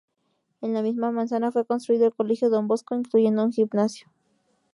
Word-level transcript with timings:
En 0.61 0.73
la 0.73 0.81
misma 0.81 1.11
manzana 1.11 1.51
fue 1.51 1.63
construido 1.67 2.07
el 2.07 2.15
Colegio 2.15 2.49
Don 2.49 2.67
Bosco, 2.67 2.95
incluyendo 2.95 3.43
un 3.45 3.51
gimnasio. 3.53 4.11